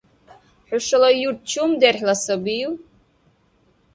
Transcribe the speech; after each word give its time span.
ХӀушала 0.67 1.09
юрт 1.27 1.39
чум 1.49 1.71
дерхӀла 1.79 2.15
сабив? 2.23 2.71